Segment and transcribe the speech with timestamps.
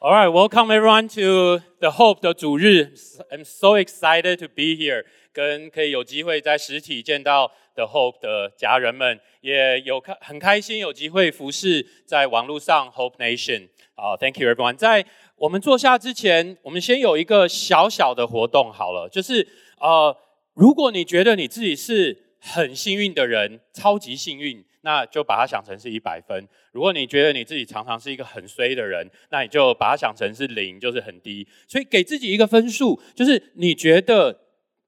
[0.00, 2.92] All right, welcome everyone to the Hope 的主日。
[3.32, 13.70] I'm so excited to be here，跟可以有机会在实体见到 The Hope 的家人们，也有开很开心有机会服侍在网络上 Hope Nation。
[13.96, 14.76] 好，Thank you everyone。
[14.76, 19.48] 在我们坐下之前，我们先有一个小小的活动好了，就是
[19.80, 20.16] 呃，
[20.54, 24.64] 如果你觉得你自己是很幸运的人，超级幸运。
[24.88, 26.48] 那就把它想成是一百分。
[26.72, 31.46] 如果你觉得你自己常常是一个很衰的人，那你就把它想成是零，就是很低。
[31.66, 34.40] 所以给自己一个分数，就是你觉得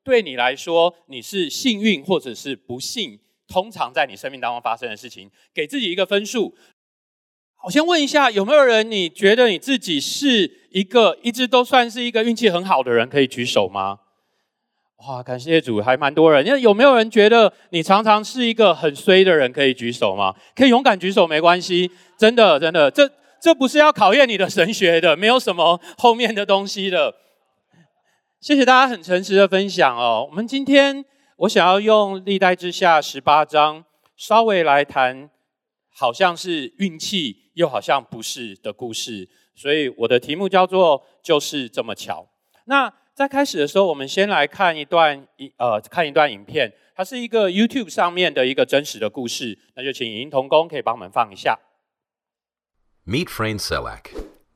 [0.02, 6.56] 对你来说你是幸运或者是不幸，通常在你生命当中发生的事情，给自己一个分数。
[7.66, 13.06] 我先问一下，有没有人你觉得你自己是一个一直都算是一个运气很好的人？
[13.06, 13.98] 可以举手吗？
[15.08, 16.46] 哇，感谢主，还蛮多人。
[16.46, 19.50] 因为有没有人觉得你常常是一个很衰的人？
[19.50, 20.34] 可以举手吗？
[20.54, 21.90] 可以勇敢举手，没关系。
[22.18, 27.14] 真的，真的，这这不是要考验你的神学的，没有什么后面的东西的。
[28.40, 30.26] 谢谢大家很诚实的分享哦。
[30.30, 31.02] 我们今天
[31.38, 33.82] 我想要用历代之下十八章
[34.18, 35.30] 稍微来谈，
[35.94, 39.26] 好像是运气，又好像不是的故事。
[39.56, 42.26] 所以我的题目叫做“就是这么巧”。
[42.68, 42.92] 那。
[43.13, 49.57] 在开始的时候，我们先来看一段一呃看一段影片，它是一个 YouTube 上面的一个真实的故事。
[49.75, 51.59] 那就请影音童工可以帮我们放一下。
[53.07, 54.11] Meet Frane Selak,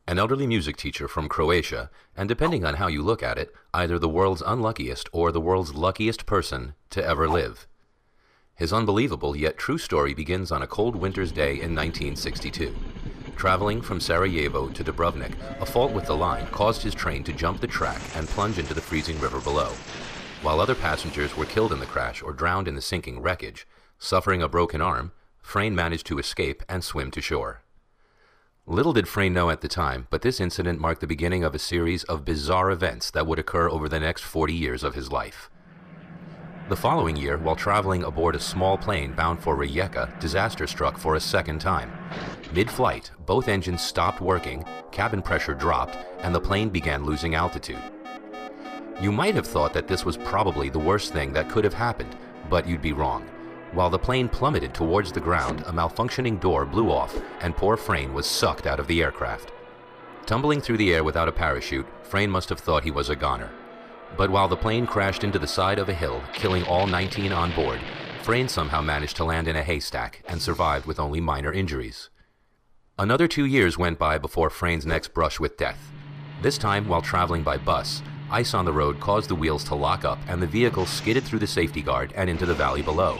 [0.05, 3.99] an elderly music teacher from Croatia, and depending on how you look at it, either
[3.99, 7.67] the world's unluckiest or the world's luckiest person to ever live.
[8.55, 12.73] His unbelievable yet true story begins on a cold winter's day in 1962.
[13.36, 17.60] Traveling from Sarajevo to Dubrovnik, a fault with the line caused his train to jump
[17.60, 19.70] the track and plunge into the freezing river below.
[20.42, 23.66] While other passengers were killed in the crash or drowned in the sinking wreckage,
[23.98, 25.12] suffering a broken arm,
[25.42, 27.62] Frayne managed to escape and swim to shore.
[28.66, 31.58] Little did Frayne know at the time, but this incident marked the beginning of a
[31.58, 35.50] series of bizarre events that would occur over the next 40 years of his life.
[36.66, 41.14] The following year, while traveling aboard a small plane bound for Rijeka, disaster struck for
[41.14, 41.92] a second time.
[42.54, 47.82] Mid flight, both engines stopped working, cabin pressure dropped, and the plane began losing altitude.
[48.98, 52.16] You might have thought that this was probably the worst thing that could have happened,
[52.48, 53.28] but you'd be wrong.
[53.72, 58.14] While the plane plummeted towards the ground, a malfunctioning door blew off, and poor Frayne
[58.14, 59.52] was sucked out of the aircraft.
[60.24, 63.50] Tumbling through the air without a parachute, Frayne must have thought he was a goner.
[64.16, 67.52] But while the plane crashed into the side of a hill, killing all 19 on
[67.52, 67.80] board,
[68.22, 72.10] Frayne somehow managed to land in a haystack and survived with only minor injuries.
[72.96, 75.90] Another two years went by before Frayne's next brush with death.
[76.42, 80.04] This time, while traveling by bus, ice on the road caused the wheels to lock
[80.04, 83.18] up and the vehicle skidded through the safety guard and into the valley below.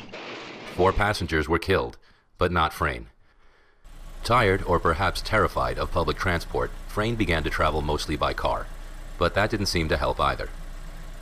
[0.77, 1.99] Four passengers were killed,
[2.39, 3.09] but not Frayne.
[4.23, 8.67] Tired, or perhaps terrified, of public transport, Frayne began to travel mostly by car.
[9.19, 10.49] But that didn't seem to help either.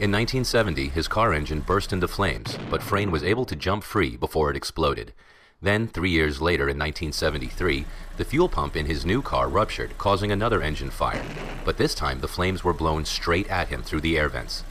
[0.00, 4.16] In 1970, his car engine burst into flames, but Frayne was able to jump free
[4.16, 5.12] before it exploded.
[5.60, 7.84] Then, three years later in 1973,
[8.16, 11.24] the fuel pump in his new car ruptured, causing another engine fire.
[11.64, 14.64] But this time, the flames were blown straight at him through the air vents.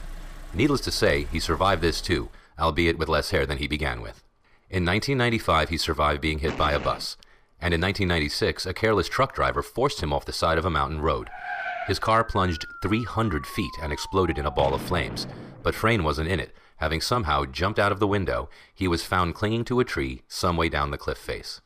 [0.52, 2.28] Needless to say, he survived this too,
[2.58, 4.22] albeit with less hair than he began with.
[4.68, 7.16] In 1995, he survived being hit by a bus.
[7.58, 11.00] And in 1996, a careless truck driver forced him off the side of a mountain
[11.00, 11.30] road.
[11.86, 15.26] His car plunged 300 feet and exploded in a ball of flames,
[15.62, 16.54] but Frayne wasn't in it.
[16.76, 20.56] Having somehow jumped out of the window, he was found clinging to a tree some
[20.56, 21.60] way down the cliff face.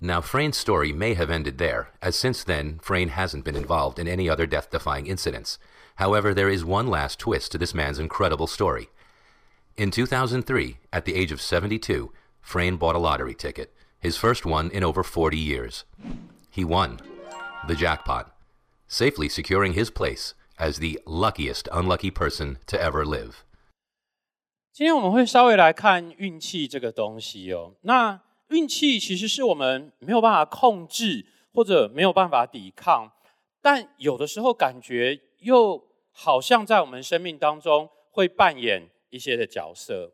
[0.00, 4.08] Now, Frayne's story may have ended there, as since then, Frayne hasn't been involved in
[4.08, 5.58] any other death defying incidents.
[5.96, 8.88] However, there is one last twist to this man's incredible story.
[9.76, 14.70] In 2003, at the age of 72, Frayne bought a lottery ticket, his first one
[14.70, 15.84] in over 40 years.
[16.50, 17.00] He won
[17.68, 18.34] the jackpot
[18.92, 23.36] safely securing his place as the luckiest unlucky person to ever live.
[24.70, 27.74] 今天我们会稍微来看运气这个东西哦。
[27.82, 28.20] 那
[28.50, 33.10] 运气其实是我们没有办法控制或者没有办法抵抗，
[33.62, 40.12] 但有的时候感觉又好像在我们生命当中会扮演一些的角色。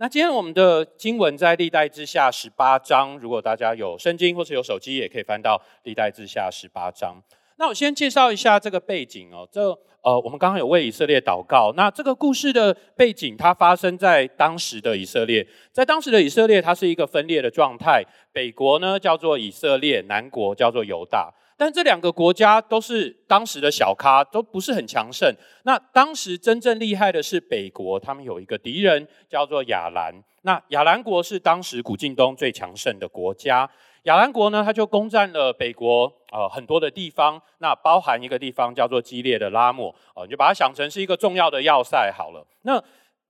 [0.00, 7.22] 那今天我们的经文在历代之下十八章，如果大家有圣经或者有手机，也可以翻到历代之下十八章。
[7.58, 9.46] 那我先介绍一下这个背景哦。
[9.50, 11.72] 这呃，我们刚刚有为以色列祷告。
[11.76, 15.46] 那这个故事的背景，它发生在当时的以色列。
[15.72, 18.02] 在当时的以色列，它是一个分裂的状态。
[18.32, 21.34] 北国呢叫做以色列，南国叫做犹大。
[21.56, 25.34] 但这两个国家都是当时的小咖，都不是很强盛。
[25.64, 30.14] 那当时真正厉害的是北国，他们有一个敌人叫做亚兰。
[30.42, 33.68] 那亚兰国是当时古近东最强盛的国家。
[34.04, 42.46] 亚兰国呢，他就攻占了北国呃很多的地方，那包含一个地方叫做激烈的拉莫哦，你就把它想成是一个重要的要塞好了。
[42.62, 42.82] 那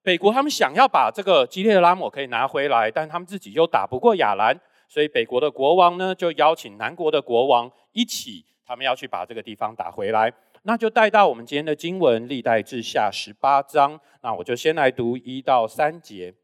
[0.02, 10.32] 北国他们想要把这个激烈的拉莫可以拿回来，但他们自己又打不过亚兰，所以北国的国王呢就邀请南国的国王一起，他们要去把这个地方打回来。
[10.62, 13.98] 那就带到我们今天的经文《历代志下》十八章。
[14.22, 16.34] 那我就先来读一到三节。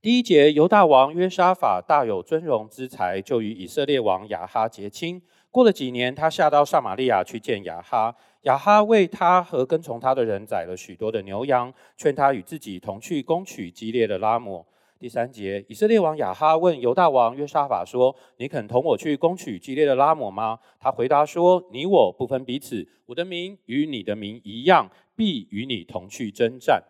[0.00, 5.20] 第一节，犹大王约沙法大有尊荣之才，就与以色列王亚哈结亲。
[5.50, 8.14] 过了几年，他下到撒玛利亚去见亚哈。
[8.42, 14.64] 亚哈为他和跟从他的人宰了许多的牛羊，劝他与自己同去攻取激烈的拉姆。
[15.00, 26.84] 第三节，以色列王亚哈问犹大王约沙法说：“你肯同我去攻取激烈的拉姆吗？”他回答说：“你我不分彼此，我的名与你的名一样，必与你同去征战。”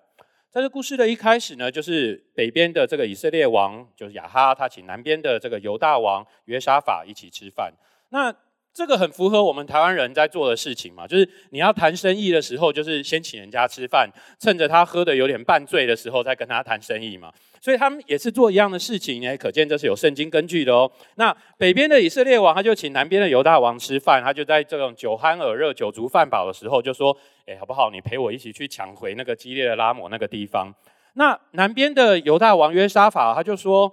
[0.59, 7.73] 在这故事的一开始呢，就是北边的这个以色列王，就是亚哈，他请南边的这个犹大王约沙法一起吃饭。
[8.09, 8.35] 那
[8.75, 14.11] 这个很符合我们台湾人在做的事情嘛，就是你要谈生意的时候，就是先请人家吃饭，
[14.41, 17.33] 趁着他喝的有点半醉的时候，再跟他谈生意嘛。
[17.61, 20.91] 所以他们也是做一样的事情，也可见这是有圣经根据的哦。
[21.17, 27.17] 那北边的以色列王，他就请南边的犹大王吃饭，他就在这种酒酣耳热、酒足饭饱的时候，就说
[27.47, 27.91] ：“哎，好不好？
[27.91, 30.75] 你陪我一起去抢回那个激烈的拉姆那个地方。”
[31.15, 33.93] 那南边的犹大王约沙法，他就说：“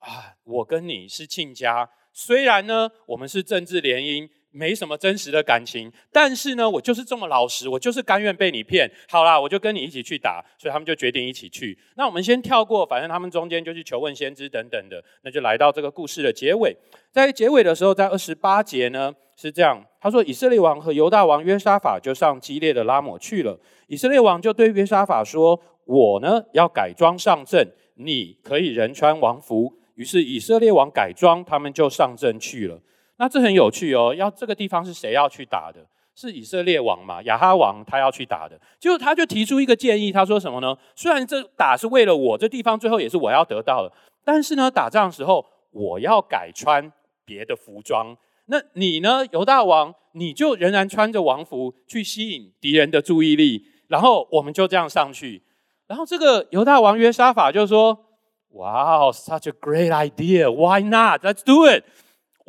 [0.00, 8.90] 啊，我跟你是亲家。”虽然呢，我们是政治联姻，没什么真实的感情，但是呢，我就是这么老实，我就是甘愿被你骗。
[9.08, 11.78] 好啦，我就跟你一起去打，所以他们就决定一起去。
[11.96, 16.76] 那我们先跳过，反正他们中间就去求问先知等等的，那就来到这个故事的结尾。
[17.12, 23.58] 在结尾的时候，在二十八节呢是这样，他说：以色列王和犹大王约沙法就上激烈的拉抹去了。
[23.86, 29.74] 以色列王就对约沙法说：我呢要改装上阵，你可以人穿王服。
[29.94, 32.80] 于是以色列王改装，他们就上阵去了。
[33.20, 34.14] 那这很有趣哦。
[34.16, 35.78] 要这个地方是谁要去打的？
[36.14, 37.22] 是以色列王嘛？
[37.24, 38.58] 亚哈王他要去打的。
[38.78, 40.74] 就他就提出一个建议，他说什么呢？
[40.96, 43.92] 虽然这打是为了我，这地方最后也是我要得到的，
[44.24, 46.90] 但是呢，打仗的时候我要改穿
[47.26, 48.16] 别的服装。
[48.46, 55.42] 那你呢，犹大王，你就仍然穿着王服去吸引敌人的注意力，然后我们就这样上去。
[55.86, 58.06] 然后这个犹大王约沙法就说。
[58.52, 60.50] Wow, such a great idea!
[60.50, 61.24] Why not?
[61.24, 61.84] Let's do it.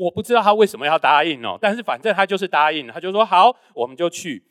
[0.01, 4.43] 我不知道他为什么要答应哦，但是反正他就是答应，他就说好，我们就去。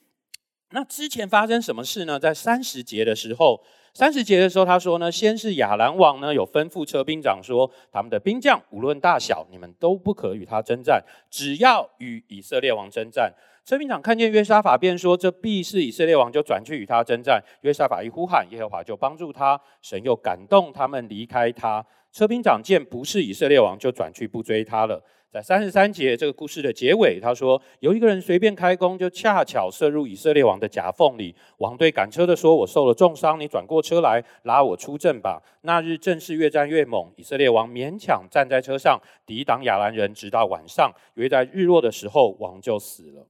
[0.71, 2.21] 那之前发生什么事呢？
[2.21, 3.61] 在三十节的时候，
[3.93, 13.35] 三十节的时候，他说呢，先是亚兰王呢有吩咐车兵长说，他们的兵将无论大小，你们都不可与他征战，只要与以色列王征战。
[13.65, 21.85] 车兵长看见约沙法，便说：“这必是以色列王，就转去与他征战。”约沙法一呼喊，耶和华就帮助他，神又感动他们离开他。
[22.13, 25.05] 车兵长见不是以色列王，就转去不追他了。
[25.33, 31.33] 在三十三节这个故事的结尾，他说：“有一个人随便开弓，就恰巧射入以色列王的甲缝里。
[31.59, 40.93] 王对赶车的说：‘我受了重伤，你转过车来拉我出阵吧。’那日正是越战越猛，以色列王勉强站在车上抵挡亚兰人，直到晚上。
[41.15, 43.29] 约在日落的时候，王就死了。”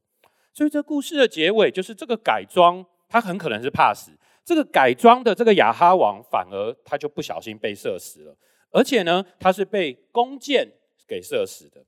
[0.55, 4.13] 所以这故事的结尾就是这个改装，他很可能是怕死。
[4.43, 8.35] 这个改装的这个亚哈王，反而他就不小心被射死了，
[8.71, 10.67] 而且呢，他是被弓箭
[11.07, 11.85] 给射死的。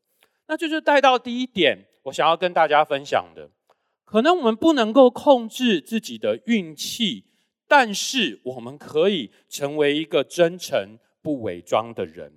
[0.52, 3.48] 那就是带到第一点，我想要跟大家分享的，
[4.04, 7.24] 可能我们不能够控制自己的运气，
[7.66, 12.34] 但是我们可以成为一个真诚不伪装的人。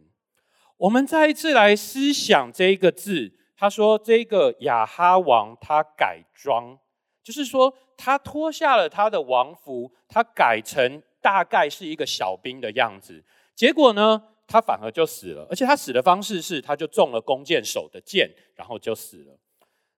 [0.77, 3.34] 我们再一次来思想这一个字。
[3.57, 6.79] 他说：“这个亚哈王他改装，
[7.22, 13.25] 就是说他脱下了他的王服，他改成大概是一个小兵的样子。
[13.53, 15.45] 结果呢，他反而就死了。
[15.49, 19.37] 而且他死的方式是，他就中了弓箭手的箭，然后就死了。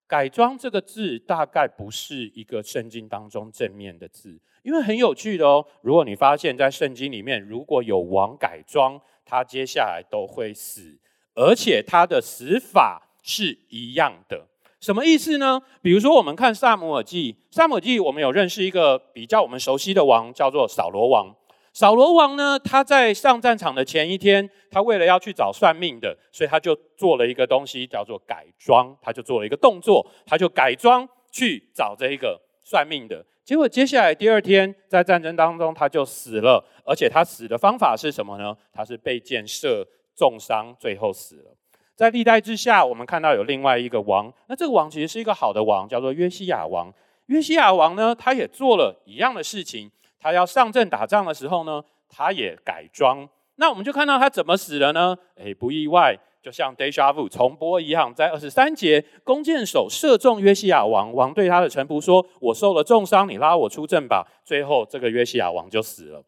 [0.08, 5.66] 改装这个字大概不是一个圣经当中正面的字，因为很有趣的哦。
[5.82, 10.98] 如果你发现，在圣经里面如果有王改装，他接下来都会死，
[11.36, 14.48] 而且他的死法。”是一样的，
[14.80, 15.62] 什么意思呢？
[15.82, 21.36] 比如说，我们看萨姆尔记，萨姆尔记我们有认识一个比较我们熟悉的王，叫做扫罗王。
[21.78, 28.98] 扫罗王呢，他在上战场的前一天，他为了要去找算命的，所以他就做了一个东西，叫做改装。
[29.00, 33.24] 他就做了一个动作，他就改装去找这一个算命的。
[33.46, 38.58] 结果接下来第二天，在战争当中他就死了，而且他死的方法是什么呢？
[38.74, 41.56] 他是被箭射重伤，最后死了。
[41.96, 46.92] 在历代之下，我们看到有另外一个王，那这个王其实是一个好的王，叫做约西亚王。
[47.28, 53.28] 约西亚王呢，他也做了一样的事情，他要上阵打仗的时候呢，他也改装。
[53.56, 55.18] 那我们就看到他怎么死了呢？
[55.36, 66.24] 诶，不意外，就像 deja vu 重播一样，在二十三节，弓箭手射中约西亚王，王对他的臣仆说：“我受了重伤，你拉我出阵吧。”最后，这个约西亚王就死了。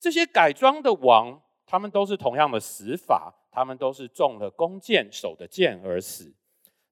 [0.00, 6.34] 这些改装的王，他们都是同样的死法，他们都是中了弓箭手的箭而死。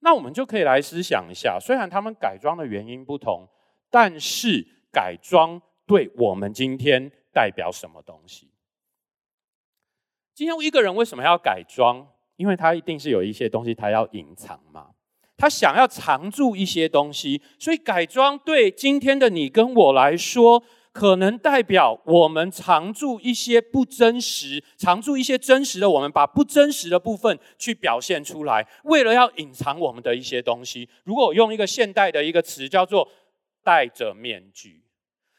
[0.01, 3.49] 那我们就可以来思想一下，虽然他们改装的原因不同，
[3.91, 8.51] 但是改装对我们今天代表什么东西？
[10.35, 12.09] 今天一个人为什么要改装？
[12.37, 14.91] 因为他一定是有一些东西他要隐藏嘛，
[15.37, 30.89] 他想要藏住一些东西，所以改装对今天的你跟我来说，可能代表我们藏住一些不真实，藏住一些真实的，我们把不真实的部分去表现出来，为了要隐藏我们的一些东西。
[31.05, 33.09] 如果我用一个现代的一个词叫做
[33.63, 34.82] 戴着面具，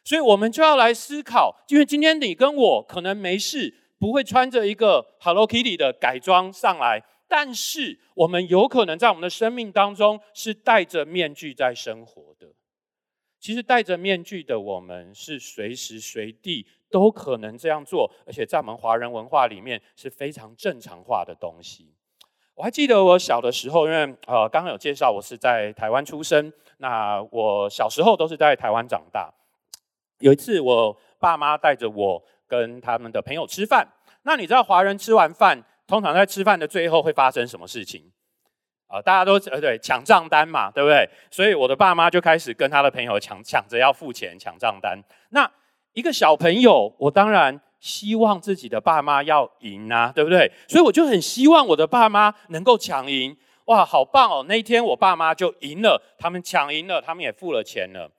[0.04, 3.82] 所以我们就要来思考，因为今天你跟我可能没事。
[4.00, 12.48] 不会穿着一个 Hello Kitty 的改装上来，但是我们有可能在我们的生命当中是戴着面具在生活的。
[13.40, 21.94] 其实戴着面具的我们是随时随地都可能这样做，而且在我们华人文化里面是非常正常化的东西。
[22.56, 29.34] 我还记得我小的时候，因为呃刚刚有介绍我是在台湾出生，那我小时候都是在台湾长大。
[30.24, 32.24] 有一次我爸妈带着我。
[32.46, 33.88] 跟他们的朋友吃饭，
[34.24, 38.04] 那你知道华人吃完饭，通常在吃饭的最后会发生什么事情？
[38.86, 41.10] 啊，大家都呃对抢账单嘛，对不对？
[41.32, 45.02] 所以我的爸妈就开始跟他的朋友抢抢着要付钱抢账单。
[45.30, 45.50] 那
[45.94, 50.52] 一个小朋友，我当然希望自己的爸妈要赢啊，对不对？
[50.68, 53.36] 所以我就很希望我的爸妈能够抢赢。
[53.66, 54.46] 哇，好棒哦！
[54.48, 58.12] 那一天我爸妈就赢了，他们抢赢了，他们也付了钱了。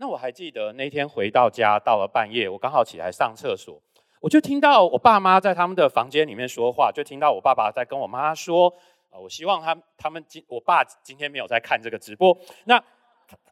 [0.00, 3.82] 那我还记得那天回到家，到了半夜，我刚好起来上厕所，
[4.20, 8.72] 我就听到我爸妈在他们的房间里面说话，就听到我爸爸在跟我妈说
[9.10, 12.36] ：“啊，我希望他他们今我爸今天没有在看这个直播。”
[12.66, 12.82] 那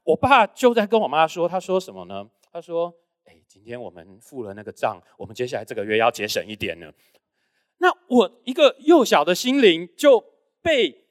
[0.04, 2.24] 我爸就在跟我妈说，他说什么呢？
[2.52, 2.94] 他说
[3.26, 6.92] ：“哎，今天我们付了那个账，我们接下来这个月要节省一点呢。”
[7.78, 10.24] 那我一个幼小的心灵就
[10.62, 11.06] 被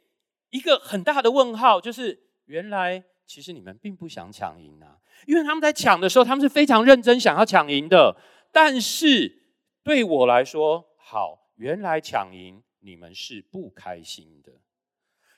[0.49, 4.97] 一个很大的问号，就是原来其实你们并不想抢赢啊。
[5.25, 8.15] 因为他们在抢的时候，他们是非常认真想要抢赢的。
[8.51, 9.43] 但是
[9.83, 14.51] 对我来说，好，原来抢赢你们是不开心的。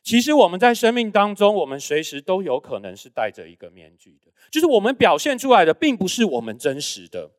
[0.04, 7.32] 其实我们在生命当中，我们随时都有可能是戴着一个面具的，就是我们表现出来的并不是我们真实的。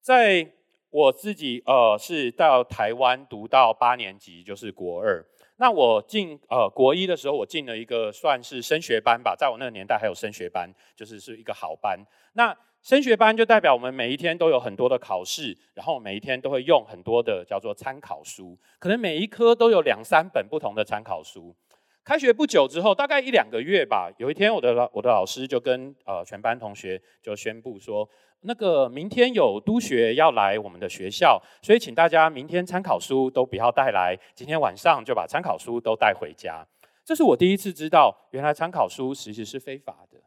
[0.00, 0.52] 在
[0.90, 5.24] 我自己呃是到台湾读到八年级，就是国二。
[5.60, 11.98] 那我进呃国一的时候，我进了一个算是升学班吧，在我那个年代还有升学班，就是是一个好班。
[12.32, 21.54] 那升学班就代表我们每一天都有很多的考试，然后每一天都会用很多的叫做参考书，可能每一科都有两三本不同的参考书。
[22.04, 28.08] 开学不久之后，大概一两个月吧，有一天我的老我的老师就跟呃全班同学就宣布说。
[28.42, 36.66] 那个明天有督学要来我们的学校，所以请大家明天参考书都不要带来，今天晚上就把参考书都带回家。
[37.04, 40.18] 这是我第一次知道，原来参考书其实是非法的。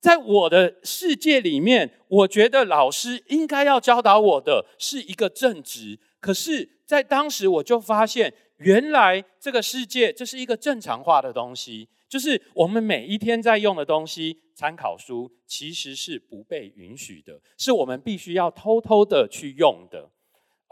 [0.00, 11.88] 在我的世界里面，我觉得老师应该要教导我的是一个正直，可是，在当时我就发现，原来这个世界这是一个正常化的东西。
[12.08, 20.10] 就是我们每一天在用的东西，参考书其实是不被允许的，是我们必须要偷偷的去用的。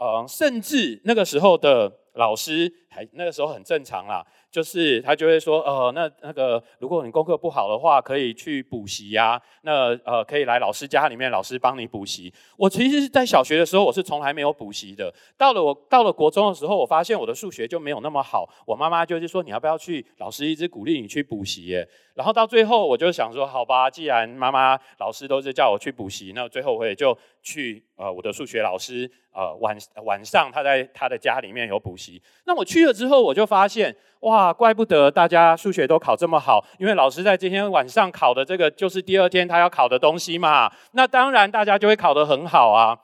[0.01, 4.25] 嗯，甚至那个时候的老师还那个时候很正常啦。
[4.51, 9.39] 就是他就会说，呃，那那个，如果你功课不好的话，可以去补习呀。
[9.61, 12.33] 那呃，可以来老师家里面，老师帮你补习。
[12.57, 15.13] 我其实是在小学的时候，我是从来没有补习的。
[15.37, 18.49] 到了我到了国中的时候，我发现我的数学就没有那么好。
[18.65, 20.03] 我妈妈就是说，你要不要去？
[20.17, 21.87] 老师一直鼓励你去补习耶。
[22.15, 27.85] 然后到最后，我就想说，好吧，既然妈妈、老师都是叫我去补习，那最后我也就去。
[27.99, 32.23] 呃，我的数学老师，呃，晚晚上他在他的家里面有补习。
[32.45, 33.93] 那我去了之后，我就发现。
[34.21, 40.69] 哇，怪不得大家数学都考这么好，因为老师在今天晚上考的这个就是第二天他要考的东西嘛。
[40.91, 42.99] 那当然大家就会考得很好啊。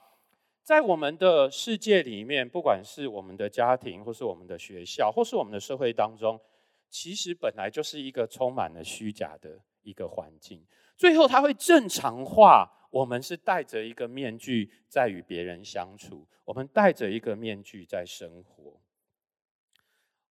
[0.61, 6.37] 在我们的世界里面，不管是我们的家庭，或是我们的学校，或是我们的社会当中，
[6.89, 9.51] 其实本来就是一个充满了虚假的
[9.83, 10.61] 一个环境。
[10.97, 18.81] 最后，它会正常化，我们是戴着一个面具在与别人相处，我们戴着一个面具在生活。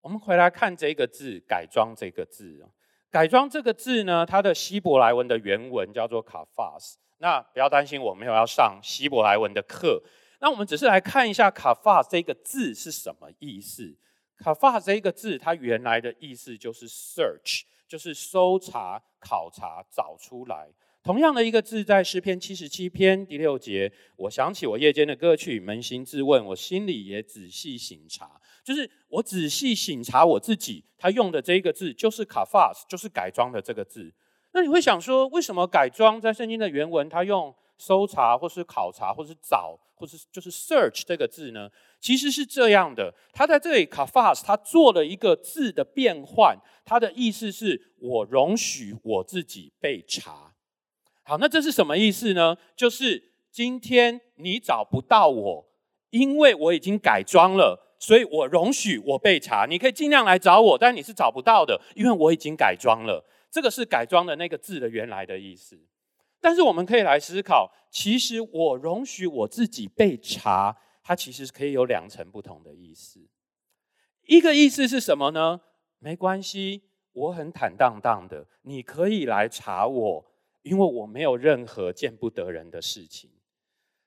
[0.05, 2.63] 我们回来看这个字“改装”这个字
[3.11, 6.99] 改装”这个字呢，它的希伯来文的原文叫做卡法斯。
[7.21, 10.03] 那不要担心，我没有要上希伯来文的课。
[10.41, 13.97] 那我们只是来看一下卡法这个字是什么意思。
[14.37, 20.69] ，kafa 这个字，它原来的意思就是 search，就是搜查、考察、找出来。
[21.05, 34.11] 同样的一个字，在诗篇七十七篇第六节，我想起我夜间的歌曲，扪心自问，我心里也仔细省察，就是我仔细省察我自己，他用的这一个字就是 kafas，就是改装的这个字。
[34.55, 41.69] 那你会想说，为什么改装在圣经的原文，他用搜查，或是考察，或是找，或是就是 search 这个字呢？
[42.01, 50.54] 其实是这样的，他在这里 kafas，他做了一个字的变换，他的意思是我容许我自己被查。
[51.27, 52.57] 好，那这是什么意思呢？
[52.77, 55.67] 就是今天你找不到我，
[56.11, 59.65] 因为我已经改装了，所以我容许我被查。
[59.65, 63.25] 你可以尽量来找我，但你是找不到的，因为我已经改装了。
[63.51, 65.81] 这个是改装的那个字的原来的意思。
[66.43, 73.27] 但是我们可以来思考，其实我容许我自己被查，它其实可以有两层不同的意思。
[74.27, 75.63] 一个意思是什么呢？
[76.01, 80.34] 没关系，我很坦荡荡的，你可以来查我。
[80.65, 83.31] 因为我没有任何见不得人的事情，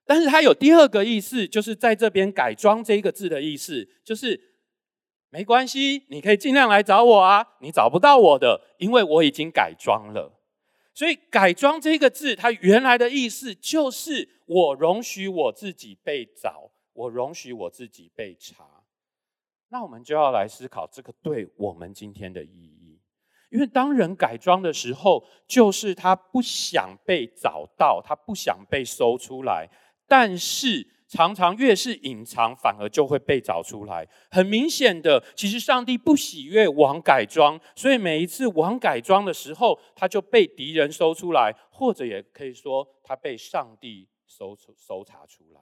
[0.05, 4.39] 但是它有第二个意思，就是在这边改装这一个字的意思，就是
[5.29, 10.33] 没关系，你可以尽量来找我啊，你找不到我的，因为我已经改装了。
[10.93, 18.65] 所以改装这个字，它原来的意思就是我容许我自己被找，我容许我自己被查。
[19.69, 22.76] 那我们就要来思考这个对我们今天的意义。
[23.49, 29.69] 因为当人改装的时候，就是他不想被找到，他不想被搜出来。
[30.05, 34.05] 但是常常越是隐藏，反而就会被找出来。
[34.29, 45.61] 很明显的，其实上帝不喜悦王改装，所以每一次王改装的时候，他就被敌人搜出来，或者也可以说他被上帝搜出搜查出来。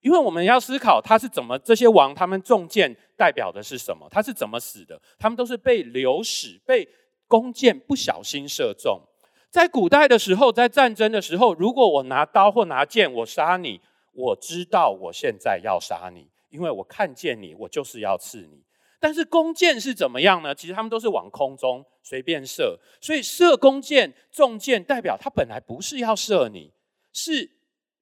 [0.00, 4.08] 因为我们要思考他是怎么这些王他们中箭代表的是什么？
[4.10, 4.98] 他是怎么死的？
[5.18, 6.88] 他们都是被流矢被。
[7.30, 9.02] 弓箭不小心射中，
[9.50, 13.80] 在古代的时候，在战争的时候，如果我拿刀或拿剑，我杀你，
[14.12, 18.64] 我知道我现在要杀你，因为我看见你，我就是要刺你。
[18.98, 20.52] 但是弓箭是怎么样呢？
[20.52, 26.72] 其实他们都是往空中随便射，所以射弓箭中箭，代表他本来不是要射你，
[27.12, 27.52] 是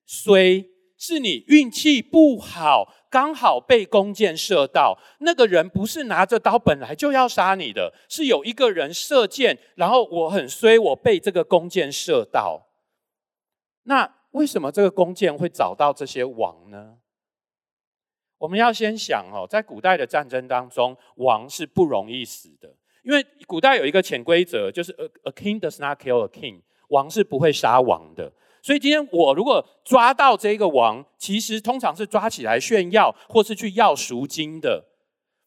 [0.06, 2.94] 虽是你运气不好。
[3.10, 12.66] 刚好被弓箭射到，那个人不是拿着刀本来就要杀你的，是有一个人射箭，然后我很衰，我被这个弓箭射到。
[13.84, 16.98] 那为什么这个弓箭会找到这些王呢？
[18.36, 28.32] 我们要先想哦，在古代的战争当中，王是不容易死的，因为古代有一个潜规则，就是 a a king does not kill a king，王是不会杀王的。
[28.68, 34.84] 所以今天我如果抓到这个王，其实通常是抓起来炫耀，或是去要赎金的。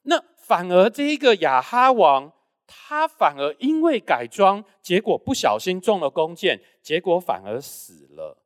[0.05, 2.33] 那反而这一个亚哈王，
[2.65, 8.39] 他反而因为改装，结果不小心中了弓箭，结果反而死了。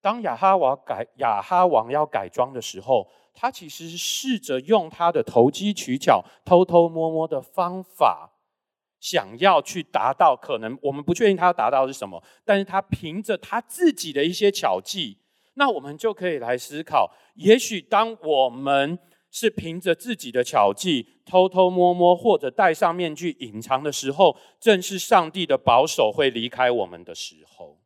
[0.00, 8.30] 当亚哈王改亚哈王要改装的时候，他其实是试着用他的投机取巧、偷偷摸摸的方法。
[9.00, 15.18] 想要去达到，可能我们不确定他要达到是什么，但是他凭着他自己的一些巧计，
[15.54, 18.98] 那我们就可以来思考：也许当我们
[19.30, 27.78] 是凭着自己的巧计，偷偷摸摸或者戴上面具隐藏的时候，正是上帝的保守会离开我们的时候。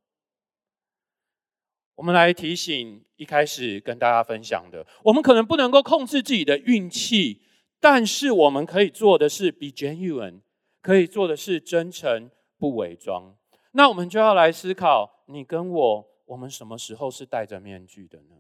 [1.96, 7.42] 我们来提醒一开始跟大家分享的：我们可能不能够控制自己的运气，
[7.80, 10.40] 但是我们可以做的是 be genuine。
[10.82, 13.36] 可以做的是真诚不伪装，
[13.70, 18.34] 那我们就要来思考：你跟我，我们什么时候是戴着面具的呢？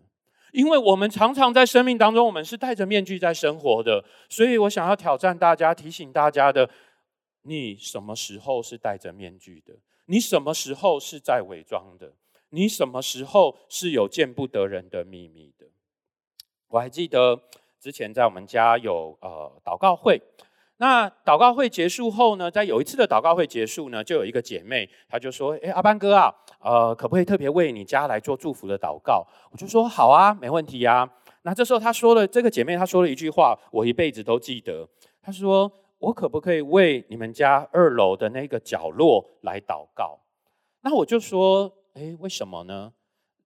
[0.52, 4.04] 因为我们常常在生命当中，我们是戴着面具在生活的。
[4.28, 6.68] 所以我想要挑战大家，提醒大家的：
[7.42, 9.74] 你什么时候是戴着面具的？
[10.06, 12.12] 你什么时候是在伪装的？
[12.50, 15.66] 你什么时候是有见不得人的秘密的？
[16.68, 17.40] 我还记得
[17.80, 20.20] 之前在我们家有呃祷告会。
[20.82, 31.08] 那祷告会结束后呢，在有一次的祷告会结束呢，就有一个姐妹，她就说：“哎，阿班哥啊，呃，可不可以特别为你家来做祝福的祷告？”我就说：“好啊，没问题呀。”
[31.42, 34.88] 那这时候她说了，这个姐妹她说了一句话，我一辈子都记得。
[35.22, 35.70] 她说
[36.02, 40.18] ：“我可不可以为你们家二楼的那个角落来祷告？”
[40.82, 42.92] 那我就说：“哎，为什么呢？”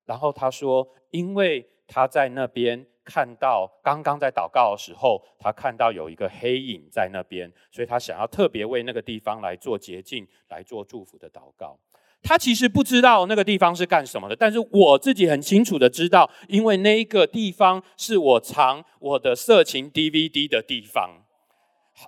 [0.06, 11.78] 然后她说：“因为她在那边。”看到刚刚在祷告的时候，他看到有一个黑影在那边，所以他想要特别为那个地方来做洁净、来做祝福的祷告。
[12.22, 21.22] 他其实不知道那个地方是干什么的，但是我自己很清楚的知道，因为那一个地方是我藏我的色情 DVD 的地方。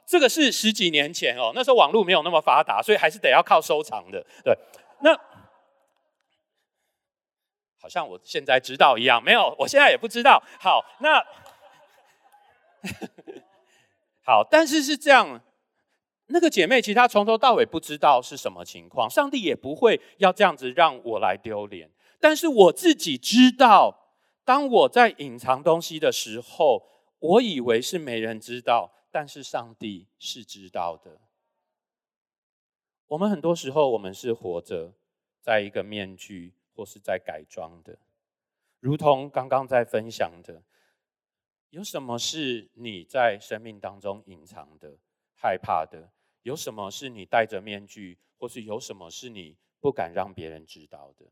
[0.05, 4.23] 这个是十几年前哦，那时候网络没有那么发达，所以还是得要靠收藏的。
[4.45, 4.53] 对，
[5.03, 5.19] 那
[7.81, 10.43] 好像我现在知道一样，没有，我现在也不知道。
[10.61, 11.25] 好，那
[14.23, 15.41] 好，但是是这样。
[16.31, 21.91] 那个姐妹其实她从头到尾不知道是什么情况，上帝也不会要这样子让我来丢脸。
[22.21, 24.13] 但是我自己知道，
[24.45, 26.83] 当我在隐藏东西的时候，
[27.19, 31.19] 我以为是没人知道，但是上帝是知道的。
[33.07, 34.93] 我们很多时候，我们是活着
[35.41, 37.99] 在一个面具或是在改装的，
[38.79, 40.63] 如同刚刚在分享的，
[41.71, 44.97] 有什么是你在生命当中隐藏的、
[45.35, 46.13] 害怕的？
[46.43, 51.27] 有什么是你戴着面具，或是有什么是你不敢让别人知道的？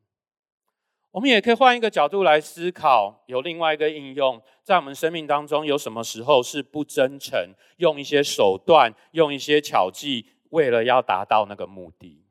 [1.12, 12.25] 我们也可以换一个角度来思考，有另外一个应用，在我们生命当中，有什么时候是不真诚，用一些手段，用一些巧计，为了要达到那个目的？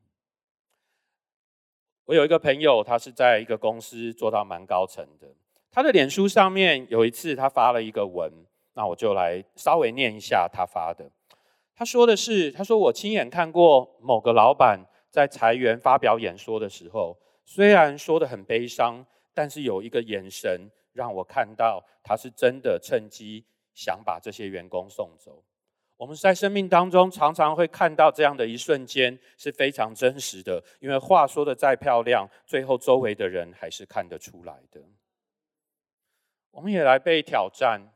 [2.06, 5.26] 我有一个朋友，他是在一个公司做到蛮高层的，
[5.72, 8.32] 他的脸书上面有一次他发了一个文，
[8.74, 11.10] 那我就来稍微念一下他发的。
[11.74, 25.42] 他说的是：“他说我亲眼看过某个老板在裁员发表演说的时候，虽然说的很悲伤，但是有一个眼神让我看到他是真的趁机想把这些员工送走。
[25.96, 34.80] 我们在生命当中常常会看到这样的一瞬间是非常真实的，因为话说的再漂亮，最后周围的人还是看得出来的。
[36.50, 37.92] 我们也来被挑战。”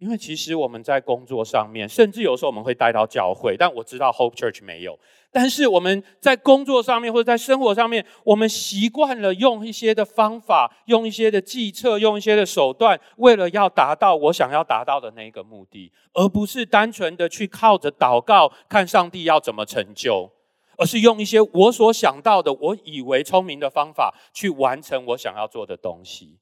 [0.00, 4.98] 因为其实我们在工作上面，甚至有时候我们会带到教会，但我知道 Hope Church 没有。
[5.30, 20.30] 但是我们在工作上面或者在生活上面，我们习惯了用一些的方法，用一些的计策，用一些的手段，为了要达到我想要达到的那个目的，而不是单纯的去靠着祷告看上帝要怎么成就，
[20.78, 26.38] 而是用一些我所想到的、我以为聪明的方法去完成我想要做的东西。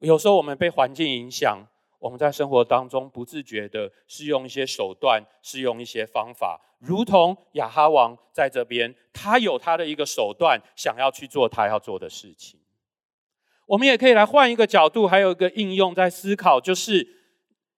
[0.00, 1.68] 有时候我们被环境影响。
[1.98, 12.60] 我们在生活当中不自觉的是用一些手段，是用一些方法，如同亚哈王在这边，他有他的一个手段，想要去做他要做的事情。
[13.66, 17.06] 我们也可以来换一个角度，还有一个应用在思考，就是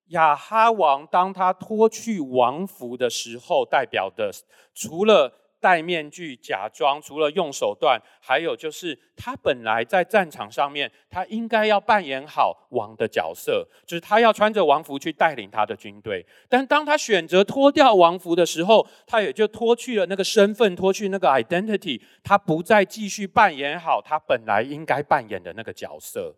[0.08, 4.30] 亚哈王当他脱去王服的时候，代表的
[4.74, 5.32] 除了。
[5.66, 16.24] 戴面具假装，除了用手段，还有就是他本来在战场上面，他应该要扮演好王的角色，就是他要穿着王服去带领他的军队。
[16.48, 26.36] 但当他选择脱掉王服的时候，他也就脱去了那个身份，脱去那个 identity，他不再继续扮演好他本来应该扮演的那个角色。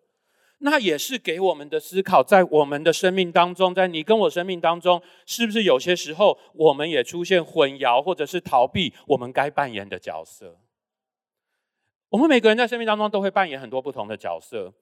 [0.60, 10.58] 那也是给我们的思考，在我们的生命当中，在你跟我生命当中，是不是有些时候我们也出现混淆，或者是逃避我们该扮演的角色？
[12.08, 14.72] 我们每个人在生命当中都会扮演很多不同的角色，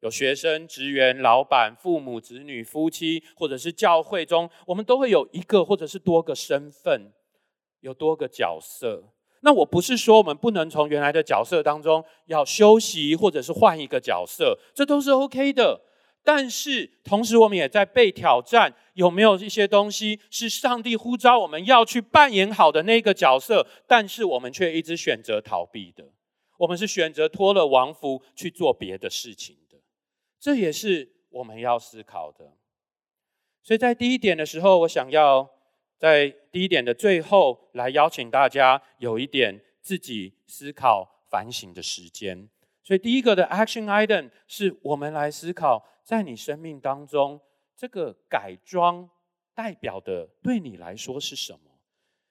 [0.00, 7.12] 有学生、职员、老板、父母、子女、夫妻，或者是教会中，我们都会有一个或者是多个身份，
[7.80, 9.13] 有多个角色。
[9.44, 15.82] 那我不是说我们不能从原来的角色当中要休息，或者是换一个角色，这都是 OK 的。
[16.22, 26.06] 但是同时，我们也在被挑战，有没有一些东西是上帝呼召我们要去扮演好的那个角色，但是我们却一直选择逃避的？
[26.60, 29.76] 我们是选择脱了王服去做别的事情的，
[30.40, 32.52] 这也是我们要思考的。
[33.62, 35.53] 所以在第一点的时候，我想要。
[36.04, 42.46] 在第一点的最后，来邀请大家有一点自己思考反省的时间。
[42.82, 47.40] 所以第一个的 action item 是我们来思考，在你生命当中，
[47.74, 49.08] 这个改装
[49.54, 51.80] 代表的对你来说是什么？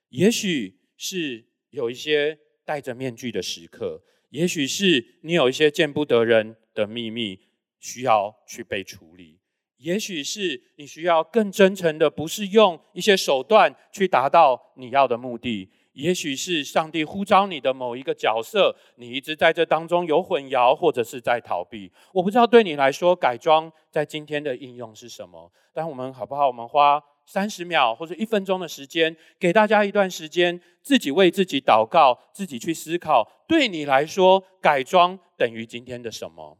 [0.10, 7.40] 也许是有一些戴着面具的时刻，也许是你有一些见不得人的秘密
[7.80, 9.40] 需要去被处理。
[9.84, 15.70] 也许是你需要更真诚的，不是用一些手段去达到你要的目的。
[15.92, 21.92] 也许是上帝呼召你的某一个角色，你一直在这当中有混淆，或者是在逃避。
[22.14, 25.52] 我不知道对你来说改装在今天的应用是什么。
[25.74, 26.48] 但我们好不好？
[26.48, 33.30] 我们花三十秒或者一分钟的时间，给大家一段时间，自己为自己祷告，自己去思考。
[33.50, 36.58] 对你来说，改装等于今天的什么？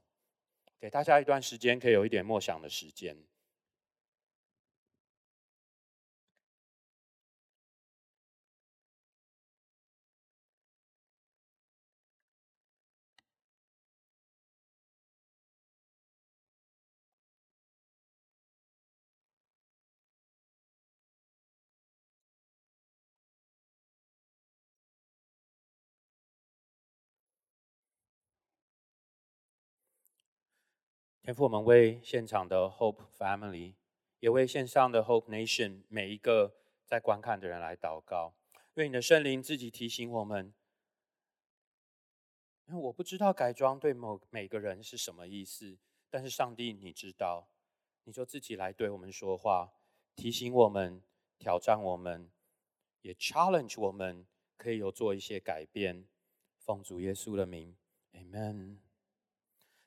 [0.84, 3.16] 给大家一段时间，可以有一点默想的时间。
[31.24, 33.76] 天父，我们为现场的 Hope Family，
[34.20, 36.54] 也为线上的 Hope Nation 每一个
[36.86, 38.34] 在观看的人来祷告。
[38.74, 40.54] 愿你的圣灵自己提醒我们，
[42.66, 45.78] 因为我不知道改装对某每个人是什么意思，
[46.10, 47.48] 但是上帝你知道，
[48.04, 49.72] 你就自己来对我们说话，
[50.18, 51.02] 提醒我们，
[51.40, 52.30] 挑战我们，
[53.02, 56.06] 也 challenge 我们，可以有做一些改变。
[56.58, 57.78] 奉主耶稣的名
[58.12, 58.80] ，Amen。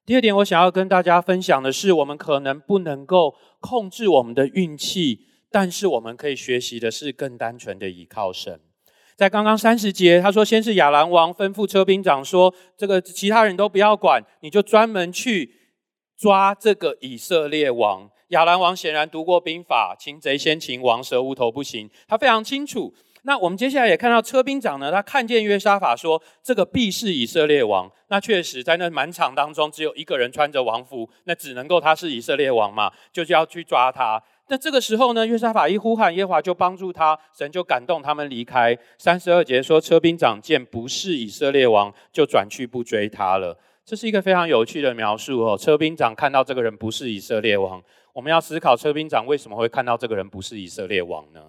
[0.07, 8.61] 第二点，我想要跟大家分享的是，我们可能不能够控制我们的运气，但是我们可以学习的是更单纯的依靠神。
[9.17, 15.51] 在刚刚三十节，他说：“先是亚兰王吩咐车兵长说，这个其他人都不要管，你就专门去
[16.17, 22.95] 抓这个以色列王。”亚兰王显然读过兵法，擒贼先擒王，蛇无头不行，他非常清楚。
[23.27, 34.23] 那我们接下来也看到车兵长呢，他看见约沙法说：“这个必是以色列王。”那确实在那满场当中，只有一个人穿着王服，那只能够他是以色列王嘛，就是要去抓他。
[34.47, 38.79] 那这个时候呢，约沙法一呼喊，耶华就帮助他，神就感动他们离开。
[38.97, 43.59] 三十二节说，车兵长见不是以色列王，就转去不追他了。
[43.85, 45.59] 这是一个非常有趣的描述哦。
[45.59, 51.41] 车兵长看到这个人不是以色列王，我们要思考车兵长为什么会看到这个人不是以色列王呢？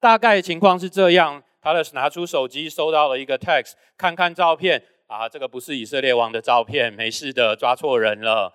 [0.00, 8.52] 大概情况是这样：他的拿出手机，收到了一个 text，看看照片啊，这个不是以色列王的照片，没事的，抓错人了，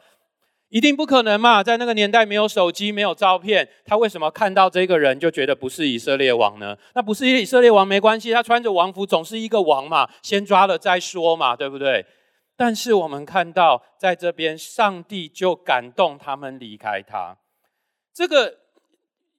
[0.69, 1.61] 一定不可能嘛！
[1.61, 6.77] 在那个年代没有手机，没有照片，他为什么看到这个人就觉得不是以色列王呢？
[6.95, 12.05] 那不是以色列王没关系，他穿着王服总是一个王嘛，先抓了再说嘛，对不对？
[12.55, 17.37] 但是我们看到在这边，上帝就感动他们离开他，
[18.13, 18.62] 这个。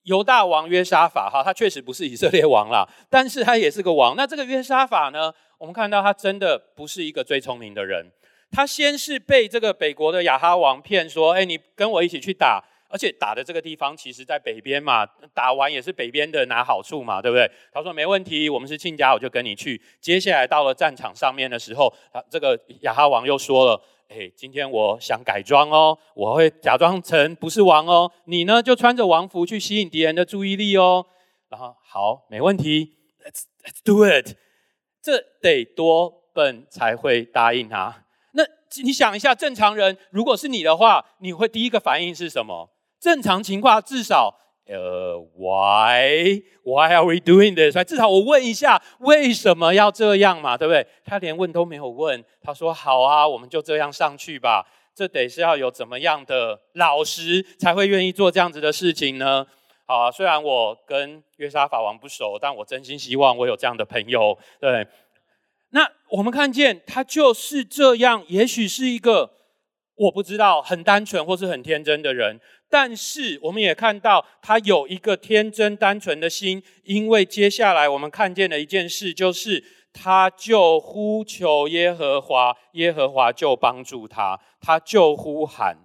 [0.05, 4.17] 犹大王约沙法，哈，他确实不是以色列王啦，但是他也是个王。
[4.17, 5.33] 那这个约沙法呢？
[5.59, 8.12] 我们看到他真的不是一个最聪明的人。
[8.51, 23.83] 他先是被这个北国的亚哈王骗说：“哎，你跟我一起去打，而且打的这个地方其实在北边嘛，打完也是北边的拿好处嘛，对不对？”他说：“没问题，我们是亲家，我就跟你去。”接下来到了战场上面的时候，他这个亚哈王又说了。
[24.09, 28.12] 哎，今天我想改装哦，我会假装成不是王哦。
[28.27, 31.07] 你呢，就穿着王服去吸引敌人的注意力哦。
[31.49, 32.92] 然后好，没问题
[33.25, 34.37] ，Let's Let's do it。
[35.03, 38.05] 这得多笨才会答应他？
[38.35, 38.44] 那
[38.83, 42.70] 你想一下，正常人如果是你的话，你会第一个反应是什么？
[43.05, 44.35] 正常情况至少。
[44.67, 47.77] 呃，Why Why are we doing this？
[47.87, 50.57] 至少我问一下，为什么要这样嘛？
[50.57, 50.87] 对不对？
[51.05, 59.45] 他连问都没有问，他说：“好啊，我们就这样上去吧。”这得是要有怎么样的老实才会愿意做这样子的事情呢？
[59.85, 64.38] 好啊，虽然我跟约沙法王不熟，但我真心希望我有这样的朋友。
[64.59, 64.87] 对，
[65.73, 69.33] 那我们看见他就是这样，也许是一个
[69.97, 72.40] 我不知道很单纯或是很天真的人。
[72.74, 85.76] 但是我们也看到他有一个天真单纯的心，因为接下来我们看见的一件事就是，他就呼求耶和华，耶和华就帮助他，他就呼喊。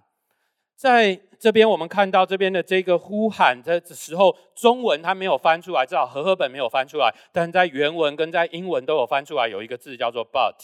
[0.74, 10.56] 在这边我们看到这边的这个呼喊的时候，中文他没有翻出来，至少和合本没有翻出来，但在原文跟在英文都有翻出来，有一个字叫做 “but”，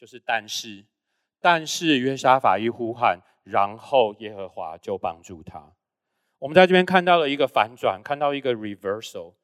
[0.00, 0.86] 就是但是，
[1.38, 3.20] 但是约沙法一呼喊。
[3.50, 5.72] 然后耶和华就帮助他。
[6.38, 9.34] 我们在这边看到了一个反转，看到一个 reversal。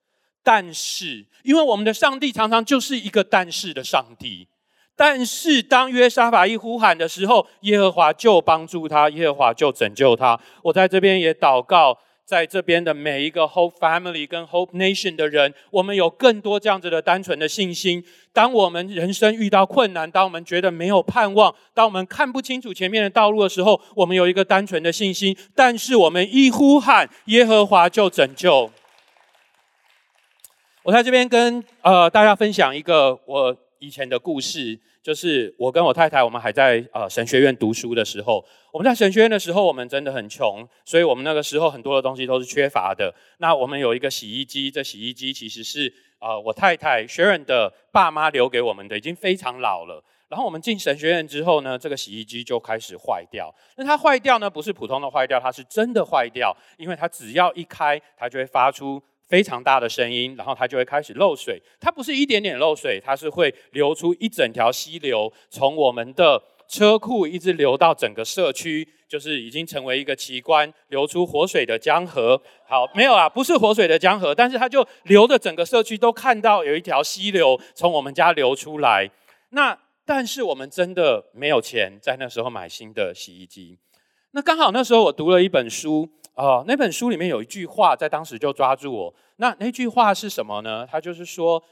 [0.42, 4.49] 但是，因为我们的上帝常常就是一个但是的上帝。
[4.95, 10.40] 但是，当约沙法一呼喊的时候，耶和华就帮助他，耶和华就拯救他。
[10.62, 11.99] 我在这边也祷告。
[12.27, 18.05] 在这边的每一个 Hope Family 跟 Hope Nation 的人，我们有更多这样子的单纯的信心。
[18.33, 25.37] 当我们人生遇到困难，当我们觉得没有盼望，当我们看不清楚前面的道路的时候，我们有一个单纯的信心。
[25.55, 28.69] 但是我们一呼喊，耶和华就拯救。
[30.83, 34.79] 我在这边跟呃大家分享一个我以前的故事。
[35.03, 43.15] 就是我跟我太太，我们还在呃神学院读书的时候，我们在神学院的时候，我们真的很穷，所以我们那个时候很多的东西都是缺乏的。
[43.39, 50.03] 那我们有一个洗衣机，这洗衣机其实是呃我太太 Sharon 的爸妈留给我们的，已经非常老了。
[50.29, 53.55] 然后我们进神学院之后呢，这个洗衣机就开始坏掉。
[53.77, 59.01] 那它坏掉呢，不是普通的坏掉，它是真的坏掉，因为它只要一开，它就会发出。
[59.29, 61.61] 非常大的声音，然后它就会开始漏水。
[61.81, 72.41] 它不是一点点漏水，它是会流出一整条溪流，从我们的车库一直流到整个社区，就是已经成为一个奇观，流出活水的江河。
[72.69, 79.11] 好，没有啊，不是活水的江河，但是它就流的整个社区都看到有一条溪流从我们家流出来。
[79.51, 83.79] 那但是我们真的没有钱在那时候买新的洗衣机。
[84.33, 89.14] 那刚好那时候我读了一本书，啊，那本书里面有一句话，在当时就抓住我。
[89.37, 90.87] 那那句话是什么呢？
[90.87, 91.62] 它就是说，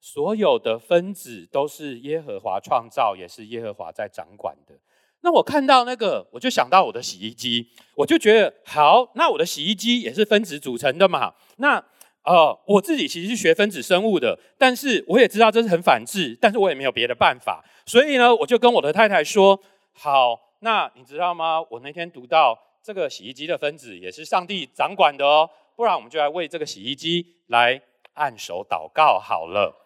[0.00, 4.74] 所有的分子都是耶和华创造，也是耶和华在掌管的。
[5.22, 11.34] 那我看到那个，我就想到我的洗衣机，我就觉得好，那我的洗衣机也是分子组成的嘛。
[11.58, 11.76] 那
[12.24, 19.60] 呃，我自己其实是学分子生物的，但是我也知道这是很反智，但是我也没有别的办法，所以呢，我就跟我的太太说，
[19.92, 20.50] 好。
[20.62, 21.58] 那你知道吗？
[21.70, 27.80] 我那天读到这个洗衣机的分子也是上帝掌管的哦，不然我们就来为这个洗衣机来
[28.14, 29.76] 按手祷告好了。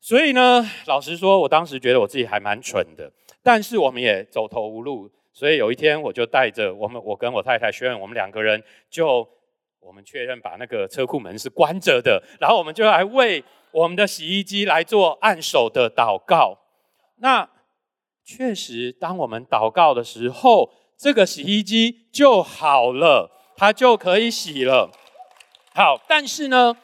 [0.00, 3.10] 所以呢，老实说，我当时觉得我自己还蛮蠢的，
[3.42, 9.26] 但是我们也走投无路，所以有一天我就带着我们，我跟我太太学院，我们两个人就
[9.80, 16.58] 我们确认把那个车库门是关着的，然后我们就来为我们的洗衣机来做按手的祷告。
[17.16, 17.48] 那。
[18.28, 24.90] 确实，当我们祷告的时候，这个洗衣机就好了，它就可以洗了。
[25.74, 26.76] 好，但是呢，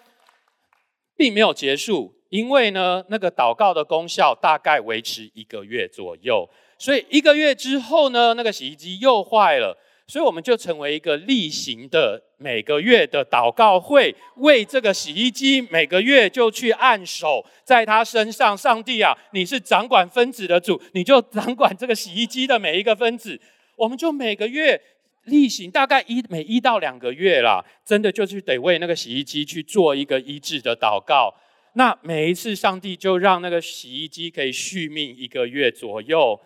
[1.16, 6.48] 并没有结束，因为呢，那个祷告的功效大概维持一个月左右，
[6.79, 9.79] 所以一个月之后呢，那个洗衣机又坏了。
[10.09, 18.55] 所以我们就成为一个例行的每个月的祷告会，为这个洗衣机每个月就去按手在他身上。
[18.59, 23.40] 上帝啊，你是掌管分子的主，你就掌管这个洗衣机的每一个分子。
[23.76, 24.80] 我们就每个月
[25.24, 31.35] 例行，大概一每一到两个月啦，真的就是得为那个洗衣机去做一个医治的祷告。
[31.74, 36.38] 那每一次，上帝就让那个洗衣机可以续命一个月左右。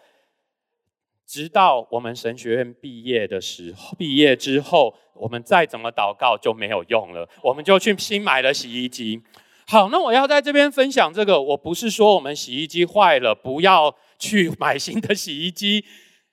[1.26, 9.20] 直到我们神学院毕业的时候，毕业之后，我们再怎么祷告就没有用了，我们就去新买了洗衣机。
[9.66, 15.84] 好，那我要在这边分享这个，我不是说我们洗衣机坏了不要去买新的洗衣机，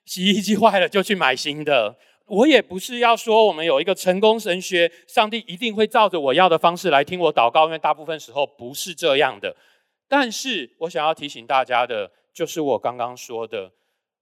[0.04, 1.96] 洗衣机坏了就去买新的。
[2.26, 9.54] 我也不是要说我们有一个成功神学，上帝一定会照着我要的方式来听我祷告，因为大部分时候不是这样的。
[10.08, 13.72] 但是我想要提醒大家的，就是我刚刚说的。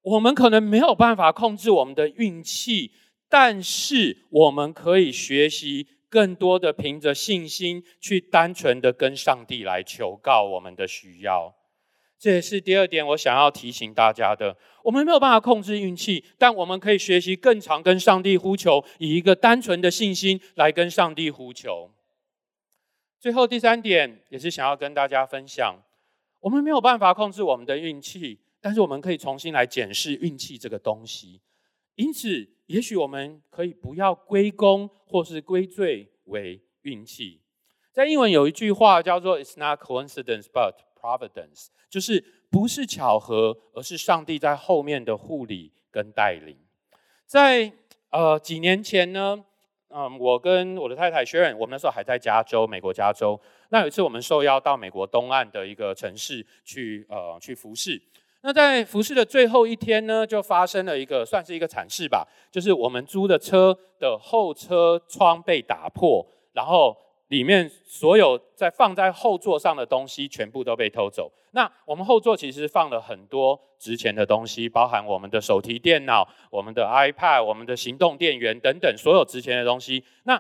[0.03, 2.91] 我们可能没有办法控制我们的运气，
[3.29, 11.55] 但是我们可以学习更多的凭着信心去单纯的跟上帝来求告我们的需要。
[12.23, 14.57] 这也是第二点我想要提醒大家的。
[14.85, 21.91] 我们没有办法控制运气，但我们可以学习更常跟上帝呼求，以一个单纯的信心来跟上帝呼求。
[23.19, 25.83] 最后第三点也是想要跟大家分享，
[26.39, 28.39] 我们没有办法控制我们的运气。
[28.61, 31.41] 但是我们可以重新来检视运气这个东西，
[31.97, 37.41] 因此，也许我们可以不要归功或是归罪为运气。
[37.93, 46.57] 在英文有一句话叫做 "It's not coincidence, but providence"，就是不是巧合，而是上帝在后面的护理跟带领。
[47.27, 47.73] 在
[48.11, 49.45] 呃几年前呢，
[49.89, 53.41] 嗯，我跟我的太太 Sharon，我们那时候还在加州，美国加州。
[53.71, 58.01] 那有一次我们受邀到美国东岸的一个城市去呃去服侍。
[58.43, 66.97] 那在服侍的最后一天呢，就发生了一个算是一个惨事吧，就是我们租的车的后车窗被打破，然后
[67.33, 71.33] 里面所有在放在后座上的东西全部都被偷走。
[71.53, 80.05] 那我们后座其实放了很多值钱的东西，包含我们的手提电脑、我们的 iPad、我们的行动电源等等所有值钱的东西。
[80.25, 80.39] 那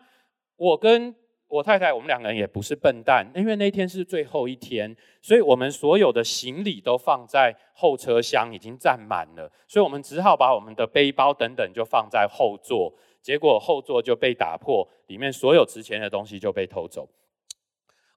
[0.57, 1.15] 我跟
[1.49, 17.09] 我太太，我们两个人也不是笨蛋，因为那天是最后一天，所以我们所有的行李都放在后车厢，已经占满了，所以我们只好把我们的背包等等就放在后座，结果后座就被打破，里面所有值钱的东西就被偷走。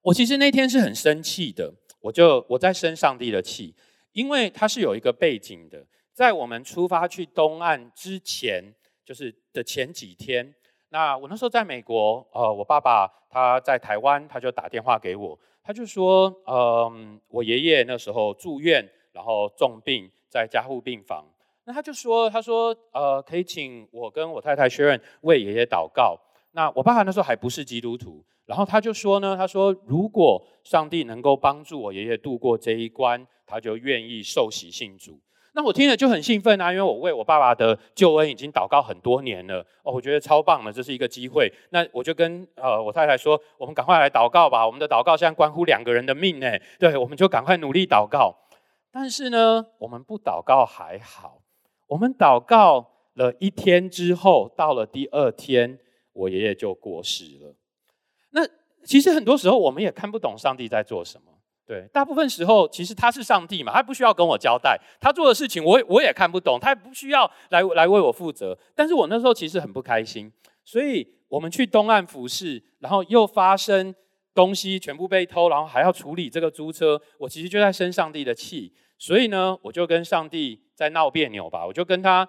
[0.01, 3.75] 我其实那天是很生气的，我就我在生上帝的气，
[4.13, 8.73] 因为它是有一个背景的，在我们出发去东岸之前，
[9.05, 10.53] 就是的前几天。
[10.89, 21.25] 那我那时候在美国，呃，我爸爸他在台湾，他就打电话给我，他就说，嗯，我爷爷那时候住院，然后重病在加护病房，
[21.65, 26.19] 那他就说，他说，呃，可以请我跟我太太 Sharon 为爷爷祷告。
[26.51, 35.19] 那我爸爸那时候还不是基督徒，然后他就说呢，他说，如果上帝能够帮助我爷爷度过这一关，他就愿意受洗信主。
[35.53, 41.51] 那我听了就很兴奋啊，因为我为我爸爸的救恩已经祷告很多年了哦，我觉得超棒的，这是一个机会。
[41.71, 46.47] 那我就跟呃我太太说，我们赶快来祷告吧，我们的祷告现在关乎两个人的命呢。
[46.77, 48.35] 对，我们就赶快努力祷告。
[48.91, 51.39] 但是呢，我们不祷告还好，
[51.87, 55.79] 我们祷告了一天之后，到了第二天，
[56.13, 57.55] 我爷爷就过世了。
[58.31, 58.41] 那
[58.83, 61.31] 其实很多时候我们也看不懂上帝在做什么。
[61.67, 68.55] 对，大部分时候其实他是上帝嘛，他不需要跟我交代，他做的事情我我也看不懂，他也不需要来来为我负责。
[68.75, 70.31] 但是我那时候其实很不开心，
[70.63, 73.95] 所以我们去东岸服侍，然后又发生
[74.35, 82.27] 东西全部被偷，然后还要处理这个租车，我其实就在生上帝的气，所以呢，我就跟上帝在闹别扭吧，我就跟他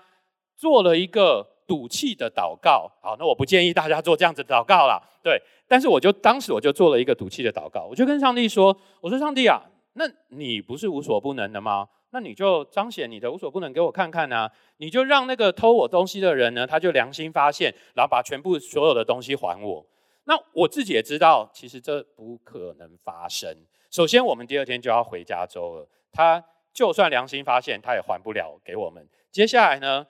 [0.56, 2.90] 做了一个赌气的祷告。
[3.00, 5.40] 好，那我不建议大家做这样子祷告了，对。
[5.68, 9.60] 但是我就当时我就做了一个赌气的祷告，我就跟上帝说：“我说上帝啊，
[9.94, 11.88] 那你不是无所不能的吗？
[12.10, 14.50] 那你就彰显你的无所不能给我看看啊！
[14.76, 19.84] 你就让那个偷我东西的人呢，他就良心发现，然后把全部所有的东西还我。
[20.24, 23.54] 那我自己也知道，其实这不可能发生。
[23.90, 26.42] 首先，我们第二天就要回加州了，他
[26.76, 29.08] 就算良心发现，他也还不了给我们。
[29.32, 30.06] 接下来呢？”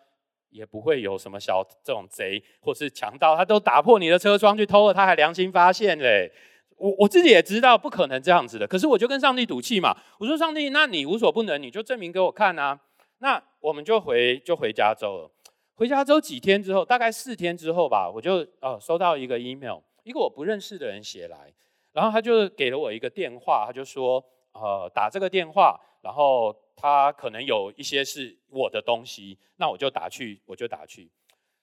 [0.48, 6.32] 也不会有什么小这种贼或是强盗，他都打破你的车窗去偷了，他还良心发现嘞。
[6.78, 9.94] 我我自己也知道不可能这样子的，可是我就跟上帝赌气嘛。
[10.18, 12.80] 我说上帝，那你无所不能，你就证明给我看啊。
[13.18, 15.30] 那我们就回就回加州了。
[15.74, 21.52] 回加州几天之后，大概四天之后吧，我就呃收到一个 email，一个我不认识的人写来，
[21.92, 26.54] 然后他就给了我一个电话，他就说呃打这个电话，然后。
[26.78, 31.10] 他可能有一些是我的东西，那我就打去，我就打去。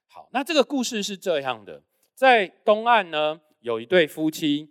[0.07, 1.83] 好，那这个故事是这样的：
[2.15, 4.67] 在东岸呢，有一对夫妻，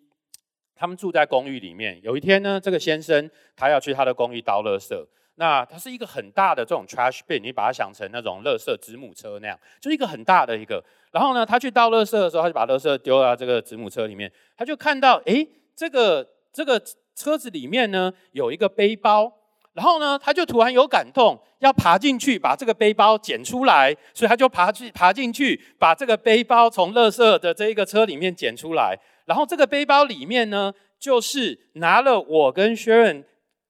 [0.75, 2.01] 他们住在公寓里面。
[2.03, 5.07] 有一天呢，这个先生他要去他的公寓倒垃圾，
[5.37, 10.85] 那它是一个很大的这种 trash bin，你把它想成那种垃圾子母车那样，就是一个很大的一个。
[11.13, 15.47] 然后呢，他去倒垃圾的时候，他就把垃圾丢到这个子母车里面，他就看到，哎，
[15.77, 16.83] 这个这个
[17.15, 19.39] 车子里面呢有一个背包。
[19.75, 28.95] 然后呢，他就突然有感动，要爬进去把这个背包捡出来，所以他就爬去爬进去，把这个背包从垃圾的这一个车里面捡出来。
[29.25, 33.25] 然后这个背包里面呢，就是拿了我跟 Sharon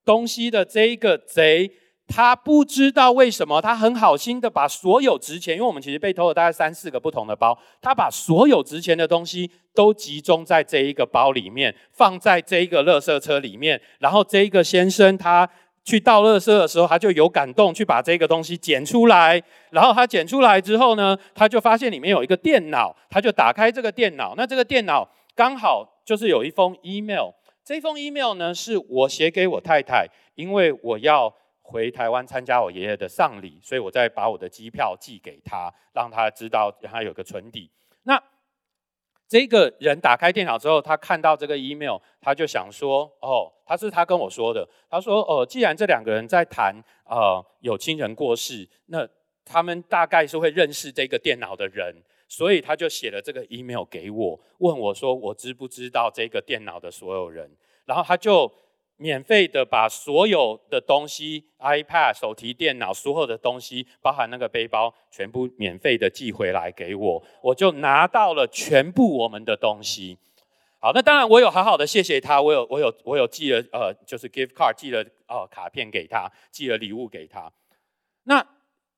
[0.05, 1.71] 东西的这一个贼，
[2.09, 13.81] 他不知道为什么，他很好心的把所有值钱，因为我们其实被偷了大概三四个不同的包，他把所有值钱的东西都集中在这一个包里面，放在这一个垃圾车里面。
[14.01, 15.49] 然后这一个先生他。
[15.85, 19.43] 去倒垃圾的时候，他就有感动，去把这个东西捡出来。
[19.71, 24.35] 然后他捡出来之后呢，他就发现里面有一个电脑，他就打开这个电脑。
[24.37, 27.31] 那这个电脑刚好就是有一封 email。
[27.65, 37.71] 这封 email 呢，是我写给我太太，因为我要回台湾参加我爷爷的丧礼，所以我再把我的机票寄给他，让他知道，让他有个存底。
[38.03, 38.21] 那
[39.33, 44.69] 这个人打开电脑之后，他看到这个 email，他就想说：“哦，他是他跟我说的。
[44.91, 46.75] 他说：哦，既然这两个人在谈，
[47.07, 49.09] 呃，有亲人过世，那
[49.43, 51.97] 他们大概是会认识这个电脑的人，
[52.29, 57.51] 所以他就写了这个 email 给我，问我说我知不知道这个电脑的所有人，
[57.87, 58.53] 然后他就。”
[58.97, 70.19] 免费的把所有的东西，iPad、手提电脑，所有的东西，包含那个背包，全部免费的寄回来给我，我就拿到了全部我们的东西。
[70.79, 77.53] 好，那当然我有好好的谢谢他，我有我有我有寄了呃，就是 gift card 寄了呃卡片给他，寄了礼物给他。
[78.25, 78.47] 那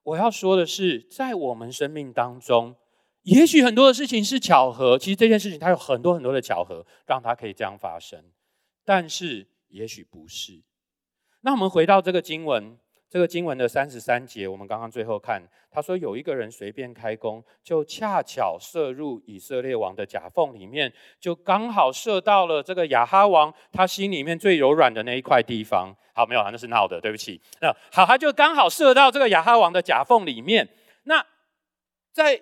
[0.03, 2.77] 我要说的是，在我们生命当中，
[3.23, 8.23] 也许很多的事情是巧合，其实这件事情它有很多很多的巧合，让它可以这样发生，
[8.85, 9.47] 但是。
[9.75, 10.62] 也许不是。
[11.41, 12.79] 那我们回到这个经文，
[13.11, 25.93] 这个经文的三十三节，我们刚刚最后看，他说有一个人随便开弓，就恰巧射入以色列王的甲缝里面，就刚好射到了这个亚哈王他心里面最柔软的那一块地方。
[26.14, 27.41] 好，没有啊，那是闹的，对不起。
[27.61, 30.68] 那好，他就刚好射到这个亚哈王的甲缝里面。
[31.03, 31.27] 那
[32.12, 32.41] 在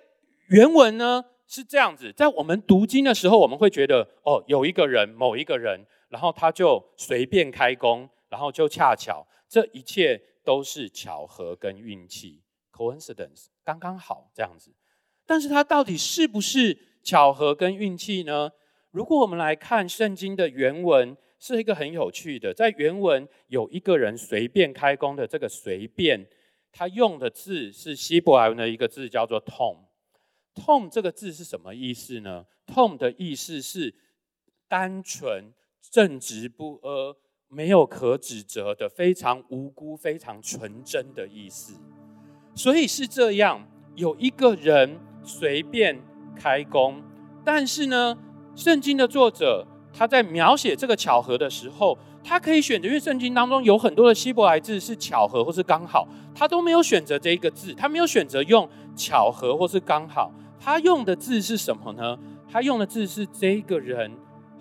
[0.49, 5.83] 原文呢是这样子，在我们读经的时候，我们会觉得哦，有一个人，某一个人。
[6.13, 14.71] 然后他就随便开工，然后就恰巧，这一切都是巧合跟运气，coincidence，刚刚好这样子。
[15.25, 18.51] 但是它到底是不是巧合跟运气呢？
[18.91, 26.27] 如果我们来看圣经的原文，是一个很有趣的，在原文有一个人随便开工的这个随便，
[26.71, 29.77] 他用的字是希伯来文的一个字叫做 tom。
[30.53, 33.95] tom 这个字是什么意思呢？tom 的意思是
[34.67, 35.51] 单纯。
[35.91, 37.15] 正直不阿，
[37.49, 41.73] 没有可指责的，非常无辜、非常纯真的意思。
[42.55, 45.99] 所以是这样，有一个人随便
[46.35, 47.01] 开工，
[47.43, 48.17] 但是呢，
[48.55, 62.17] 圣经的作者他在描写这个巧合的时候，他可以选择，因为圣经当中有很多的希伯来字是巧合或是刚好，他都没有选择这一个字，他没有选择用巧合或是刚好，他用的字是什么呢？
[62.49, 64.11] 他用的字是这个人。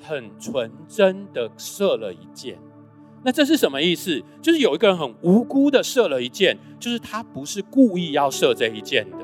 [0.03, 2.59] 很纯真的射了一箭，
[3.25, 4.23] 那这是什么意思？
[4.43, 9.19] 就是有一个人很无辜的射了一箭，就是他不是故意要射这一箭的，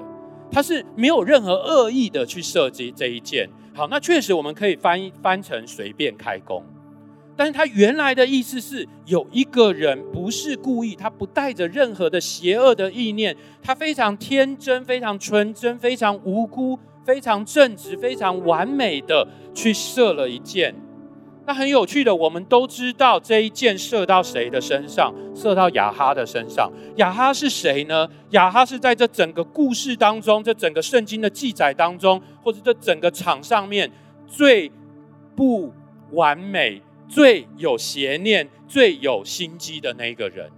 [0.50, 3.50] 他是没有任何恶意的去射这这一箭。
[3.74, 6.64] 好，那确实我们可以翻译翻成随便开弓。
[7.36, 16.76] 但是他原来的意思是，有一个人不是故意，他不带着任何的邪恶的意念，他非常天真、非常纯真、非常无辜、
[17.08, 20.74] 非常正直、非常完美的去射了一箭。
[21.46, 25.14] 那很有趣的，我们都知道这一箭射到谁的身上？
[25.34, 26.70] 射到亚哈的身上。
[26.96, 28.06] 亚哈是谁呢？
[28.32, 33.90] 亚哈是在这整个故事当中，这整个圣经的记载当中，或者这整个场上面
[34.26, 34.70] 最
[35.34, 35.72] 不
[36.12, 36.82] 完美。
[37.08, 40.50] 最有邪念、最有心机的那个人，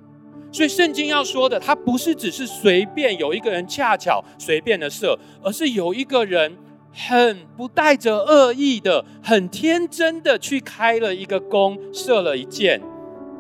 [0.53, 6.57] 所以圣经要说的，他不是只是随便有一个人恰巧随便的射，而是有一个人
[6.93, 12.81] 很不带着恶意的、很天真的去开了一个弓，射了一箭。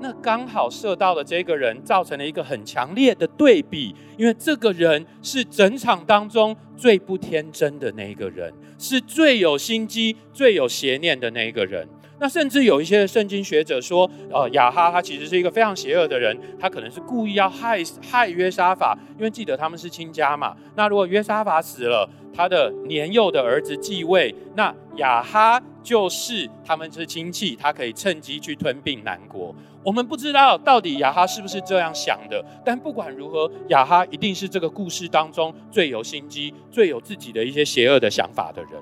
[0.02, 11.86] 那刚好射到了这个人，造成了一个很强烈的对比，因为这个人是整场当中最不天真的那一个人，是最有心机、最有邪念的那一个人。
[12.20, 20.54] 那甚至有一些圣经学者说，呃，亚哈他其实是一个非常邪恶的人，他可能是故意要害害约沙法，因为记得他们是亲家嘛。
[20.76, 29.54] 那如果约沙法死了，他的年幼的儿子继位，那亚哈就是他们是亲戚，他可以趁机去吞并南国。
[29.82, 38.72] 我们不知道到底亚哈是不是这样想的，但不管如何，亚哈一定是这个故事当中最有心机、最有自己的一些邪恶的想法的人。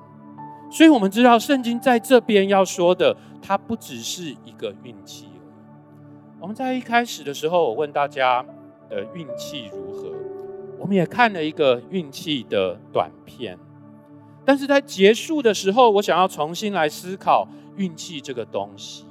[0.70, 3.16] 所以，我们知道圣经在这边要说的。
[3.40, 6.40] 它不只是一个运气而已。
[6.40, 8.44] 我们在一开始的时候，我问大家
[8.90, 10.12] 的运气如何？
[10.76, 13.56] 我们也看了一个运气的短片。
[14.44, 17.46] 但是在结束的时候，我想要重新来思考
[17.76, 19.04] 运气这个东西，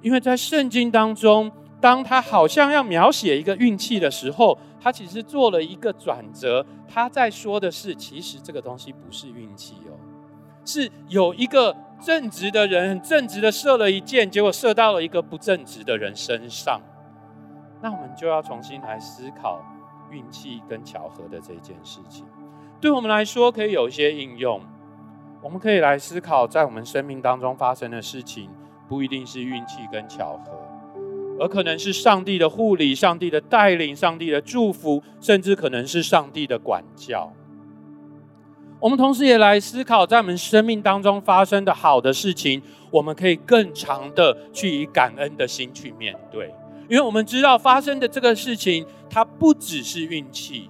[0.00, 6.64] 因为在圣经当中，当他好像要描写一个运气的时候，他其实做了一个转折。
[6.88, 9.95] 他在说的是，其实这个东西不是运气哦，
[10.66, 11.74] 是有一个。
[11.98, 16.78] 正直的人很正直的射了一箭，结果射到了一个不正直的人身上。
[17.80, 19.64] 那我们就要重新来思考
[20.10, 22.26] 运气跟巧合的这件事情。
[22.82, 24.60] 对我们来说，可以有一些应用。
[25.42, 28.50] 我们可以来思考，在我们生命当中发生的事情，
[28.86, 30.52] 不一定是运气跟巧合，
[31.40, 37.32] 而可能是上帝的护理、上帝的带领、上帝的祝福，甚至可能是上帝的管教。
[38.78, 42.60] 我们同时也来思考，在我们生命当中发生的好的事情，
[42.90, 46.54] 我们可以更长的去以感恩的心去面对，
[46.88, 50.68] 因为我们知道发生的这个事情，它不只是运气。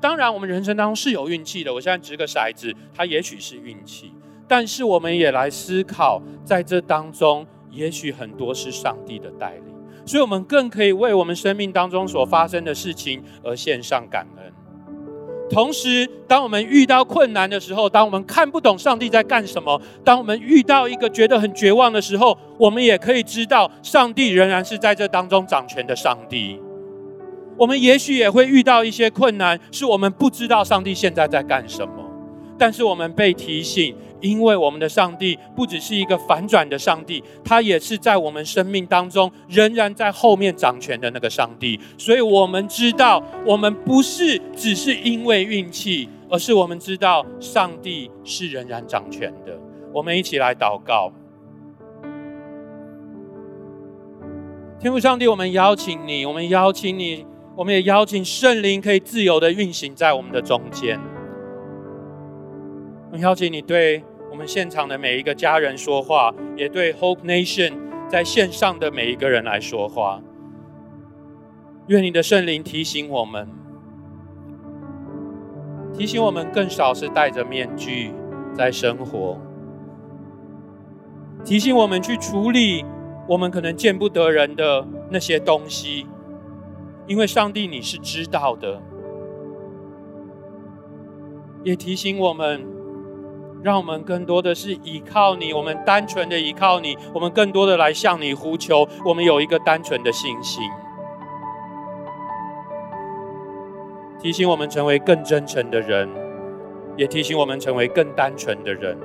[0.00, 1.74] 当然，我们人生当中是有运气的。
[1.74, 4.12] 我现在掷个骰子，它也许是运气，
[4.46, 9.74] 但是我们也来思考，在这当中，也许很多是上帝的带领，
[10.06, 14.47] 所以我们更可以为我们生命当中所发生的事情而献上感恩。
[15.50, 26.60] 同时，当我们遇到困难的时候，当我们看不懂上帝在干什么，当我们遇到一个觉得很绝望的时候，我们也可以知道，上帝仍然是在这当中掌权的上帝。
[27.56, 31.94] 我们也许也会遇到一些困难，是我们不知道上帝现在在干什么，
[32.58, 33.96] 但是我们被提醒。
[34.20, 41.78] 因为我们的上帝不只是一个反转的上帝，他也是在我们生命当中仍然在后面掌权的那个上帝。
[41.96, 49.58] 所以，我们知道，我们不是只是因为运气，而是我们知道上帝是仍然掌权的。
[49.92, 51.12] 我们一起来祷告，
[54.80, 61.00] 天父上帝，我们邀请你，我们邀请你，我们也邀请圣灵可以自由的运行在我们的中间。
[63.10, 64.04] 我邀请你对
[64.38, 67.72] 我们现场的每一个家人说话，也对 Hope Nation
[68.08, 70.22] 在线上的每一个人来说话。
[71.88, 73.48] 愿你的圣灵提醒我们，
[75.92, 78.12] 提醒我们更少是戴着面具
[78.54, 79.40] 在生活，
[81.44, 82.84] 提醒我们去处理
[83.26, 86.06] 我们可能见不得人的那些东西，
[87.08, 88.80] 因为上帝你是知道的，
[91.64, 92.77] 也提醒我们。
[93.62, 98.88] 让我们更多的是依靠你，我们单纯的依靠你，我们更多的来向你呼求。
[99.04, 100.62] 我们有一个单纯的信心，
[104.20, 106.08] 提醒我们成为更真诚的人，
[106.96, 108.96] 也提醒我们成为更单纯的人。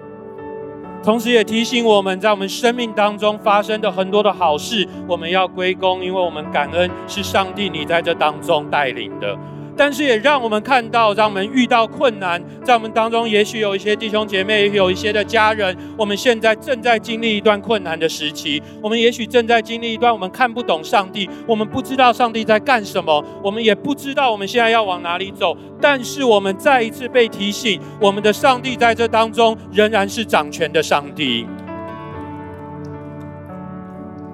[1.03, 9.37] 同时，也提醒我们在我们生命当中发生的很多的好事，我们要归功，因为我们感恩是上帝你在这当中带领的。
[9.75, 18.61] 但是也让我们看到，让我们遇到困难，在我们当中，也许有一些弟兄姐妹，有一些的家人，我们现在正在经历一段困难的时期。
[18.81, 25.57] 我们也许正在经历一段我们看不懂上帝，我们不知道上帝在干什么，我们也不知道我们现在要往哪里走。
[25.81, 31.47] 但是我们再一次被提醒，我们的上帝在这当中仍然是掌权的上帝。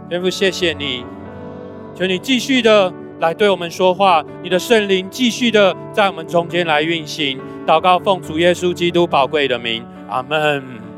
[0.09, 1.05] 天父，谢谢你，
[1.95, 7.39] 求你继续的来对我们说话，你的圣灵继续的在我们中间来运行。
[7.67, 10.88] 祷告，奉主耶稣基督宝贵的名，阿门。